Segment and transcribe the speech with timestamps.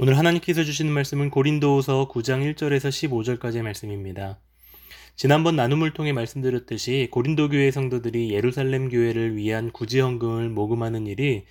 [0.00, 2.88] 오늘 하나님께서 주시는 말씀은 고린도후서 9장 1절에서
[3.40, 4.38] 15절까지의 말씀입니다.
[5.16, 11.46] 지난번 나눔을 통해 말씀드렸듯이 고린도 교회 성도들이 예루살렘 교회를 위한 구제 헌금을 모금하는 일이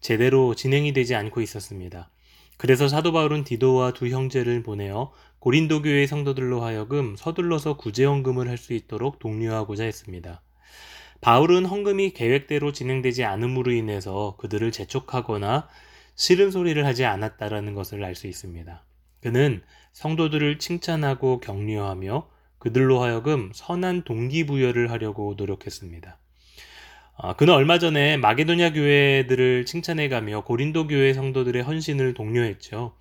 [0.00, 2.08] 제대로 진행이 되지 않고 있었습니다.
[2.56, 8.56] 그래서 사도 바울은 디도와 두 형제를 보내어 고린도 교회 성도들로 하여금 서둘러서 구제 헌금을 할
[8.56, 10.40] 수 있도록 독려하고자 했습니다.
[11.20, 15.68] 바울은 헌금이 계획대로 진행되지 않음으로 인해서 그들을 재촉하거나
[16.20, 18.84] 싫은 소리를 하지 않았다라는 것을 알 수 있습니다.
[19.22, 26.18] 그는 성도들을 칭찬하고 격려하며 그들로 하여금 선한 동기부여를 하려고 노력했습니다.
[27.16, 32.94] 아, 그는 얼마 전에 마게도냐 교회들을 칭찬해가며 고린도 교회 성도들의 헌신을 독려했죠.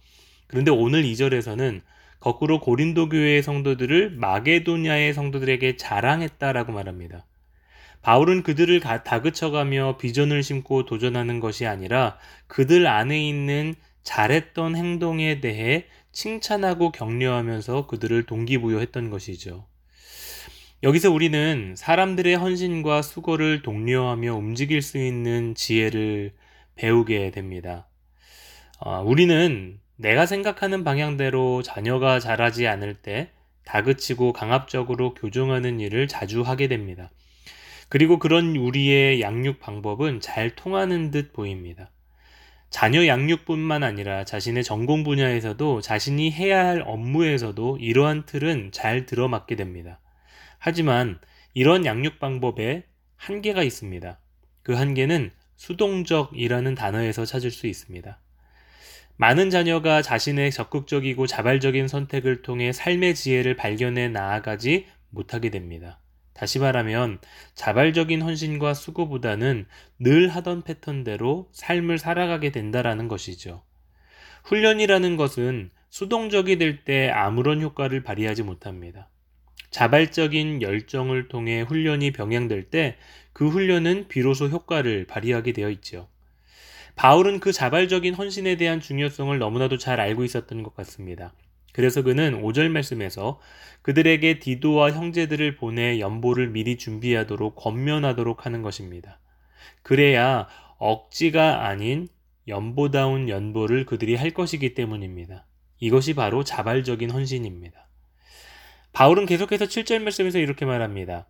[0.47, 1.81] 그런데 오늘 2절에서는
[2.21, 7.25] 거꾸로 고린도 교회의 성도들을 마게도냐의 성도들에게 자랑했다라고 말합니다.
[8.01, 16.91] 바울은 그들을 다그쳐가며 비전을 심고 도전하는 것이 아니라 그들 안에 있는 잘했던 행동에 대해 칭찬하고
[16.91, 19.67] 격려하면서 그들을 동기부여했던 것이죠.
[20.81, 26.33] 여기서 우리는 사람들의 헌신과 수고를 독려하며 움직일 수 있는 지혜를
[26.75, 27.87] 배우게 됩니다.
[28.79, 33.31] 어, 우리는 내가 생각하는 방향대로 자녀가 자라지 않을 때
[33.65, 37.11] 다그치고 강압적으로 교정하는 일을 자주 하게 됩니다.
[37.89, 41.91] 그리고 그런 우리의 양육 방법은 잘 통하는 듯 보입니다.
[42.69, 49.99] 자녀 양육뿐만 아니라 자신의 전공 분야에서도 자신이 해야 할 업무에서도 이러한 틀은 잘 들어맞게 됩니다.
[50.59, 51.19] 하지만
[51.55, 52.83] 이런 양육 방법에
[53.15, 54.19] 한계가 있습니다.
[54.61, 58.19] 그 한계는 수동적이라는 단어에서 찾을 수 있습니다.
[59.17, 65.99] 많은 자녀가 자신의 적극적이고 자발적인 선택을 통해 삶의 지혜를 발견해 나아가지 못하게 됩니다.
[66.39, 67.19] 다시 말하면
[67.53, 69.65] 자발적인 헌신과 수고보다는
[69.99, 73.61] 늘 하던 패턴대로 삶을 살아가게 된다라는 것이죠.
[74.45, 79.09] 훈련이라는 것은 수동적이 될 때 아무런 효과를 발휘하지 못합니다.
[79.69, 82.95] 자발적인 열정을 통해 훈련이 병행될 때
[83.33, 86.07] 그 훈련은 비로소 효과를 발휘하게 되어 있죠.
[86.95, 91.33] 바울은 그 자발적인 헌신에 대한 중요성을 너무나도 잘 알고 있었던 것 같습니다.
[91.73, 93.39] 그래서 그는 5절 말씀에서
[93.81, 99.19] 그들에게 디도와 형제들을 보내 연보를 미리 준비하도록 권면하도록 하는 것입니다.
[99.83, 100.47] 그래야
[100.77, 102.07] 억지가 아닌
[102.47, 105.45] 연보다운 연보를 그들이 할 것이기 때문입니다.
[105.79, 107.87] 이것이 바로 자발적인 헌신입니다.
[108.91, 111.27] 바울은 계속해서 7절 말씀에서 이렇게 말합니다.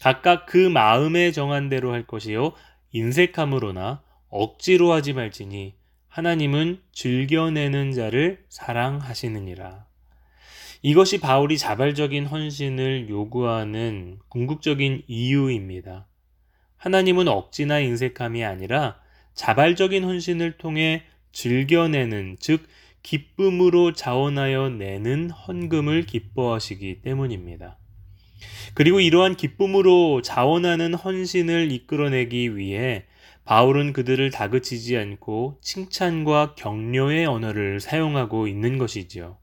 [0.00, 2.52] 각각 그 마음에 정한 대로 할 것이요
[2.92, 5.74] 인색함으로나 억지로 하지 말지니
[6.12, 9.86] 하나님은 즐겨내는 자를 사랑하시느니라.
[10.82, 16.06] 이것이 바울이 자발적인 헌신을 요구하는 궁극적인 이유입니다.
[16.76, 19.00] 하나님은 억지나 인색함이 아니라
[19.32, 22.68] 자발적인 헌신을 통해 즐겨내는, 즉,
[23.02, 27.78] 기쁨으로 자원하여 내는 헌금을 기뻐하시기 때문입니다.
[28.74, 33.06] 그리고 이러한 기쁨으로 자원하는 헌신을 이끌어내기 위해
[33.44, 39.38] 바울은 그들을 다그치지 않고 칭찬과 격려의 언어를 사용하고 있는 것이지요.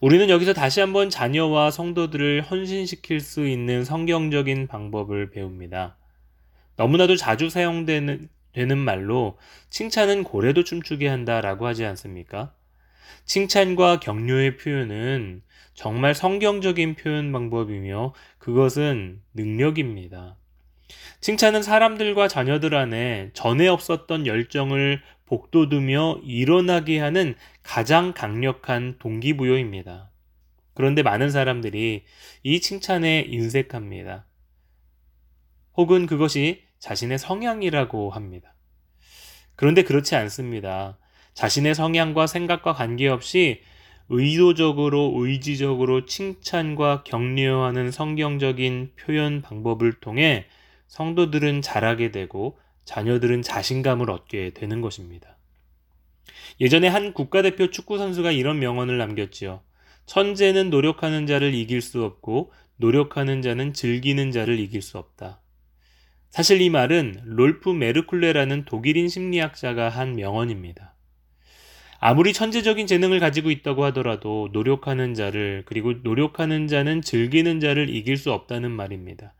[0.00, 5.96] 우리는 여기서 다시 한번 자녀와 성도들을 헌신시킬 수 있는 성경적인 방법을 배웁니다.
[6.76, 9.36] 너무나도 자주 사용되는 되는 말로
[9.68, 12.54] 칭찬은 고래도 춤추게 한다라고 하지 않습니까?
[13.26, 15.42] 칭찬과 격려의 표현은
[15.74, 20.36] 정말 성경적인 표현 방법이며 그것은 능력입니다.
[21.20, 30.10] 칭찬은 사람들과 자녀들 안에 전에 없었던 열정을 복돋우며 일어나게 하는 가장 강력한 동기부여입니다.
[30.74, 32.04] 그런데 많은 사람들이
[32.42, 34.26] 이 칭찬에 인색합니다.
[35.76, 38.54] 혹은 그것이 자신의 성향이라고 합니다.
[39.56, 40.98] 그런데 그렇지 않습니다.
[41.34, 43.62] 자신의 성향과 생각과 관계없이
[44.08, 50.46] 의도적으로 의지적으로 칭찬과 격려하는 성경적인 표현 방법을 통해
[50.88, 55.36] 성도들은 자라게 되고 자녀들은 자신감을 얻게 되는 것입니다.
[56.60, 59.62] 예전에 한 국가대표 축구 선수가 이런 명언을 남겼지요.
[60.06, 65.40] 천재는 노력하는 자를 이길 수 없고 노력하는 자는 즐기는 자를 이길 수 없다.
[66.30, 70.94] 사실 이 말은 롤프 메르쿨레라는 독일인 심리학자가 한 명언입니다.
[72.00, 78.32] 아무리 천재적인 재능을 가지고 있다고 하더라도 노력하는 자를 그리고 노력하는 자는 즐기는 자를 이길 수
[78.32, 79.32] 없다는 말입니다.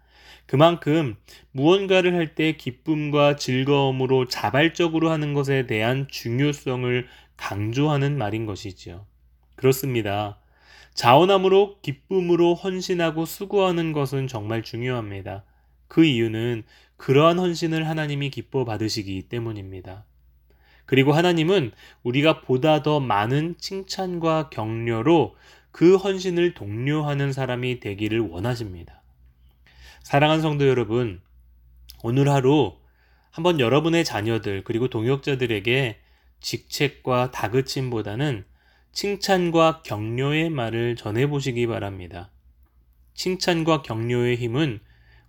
[0.46, 1.16] 그만큼
[1.52, 7.06] 무언가를 할 때 기쁨과 즐거움으로 자발적으로 하는 것에 대한 중요성을
[7.36, 9.06] 강조하는 말인 것이지요.
[9.56, 10.38] 그렇습니다.
[10.94, 15.44] 자원함으로 기쁨으로 헌신하고 수고하는 것은 정말 중요합니다.
[15.88, 16.64] 그 이유는
[16.96, 20.04] 그러한 헌신을 하나님이 기뻐 받으시기 때문입니다.
[20.86, 25.34] 그리고 하나님은 우리가 보다 더 많은 칭찬과 격려로
[25.70, 29.03] 그 헌신을 독려하는 사람이 되기를 원하십니다.
[30.04, 31.22] 사랑하는 성도 여러분,
[32.02, 32.76] 오늘 하루
[33.30, 35.98] 한번 여러분의 자녀들 그리고 동역자들에게
[36.40, 38.44] 직책과 다그침보다는
[38.92, 42.30] 칭찬과 격려의 말을 전해보시기 바랍니다.
[43.14, 44.80] 칭찬과 격려의 힘은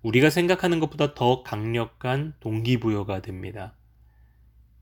[0.01, 3.77] 우리가 생각하는 것보다 더 강력한 동기부여가 됩니다.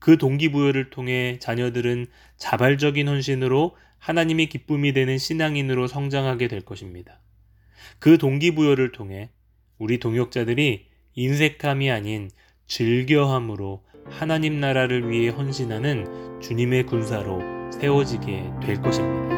[0.00, 7.20] 그 동기부여를 통해 자녀들은 자발적인 헌신으로 하나님이 기쁨이 되는 신앙인으로 성장하게 될 것입니다.
[8.00, 9.30] 그 동기부여를 통해
[9.78, 12.30] 우리 동역자들이 인색함이 아닌
[12.66, 17.40] 즐겨함으로 하나님 나라를 위해 헌신하는 주님의 군사로
[17.72, 19.33] 세워지게 될 것입니다.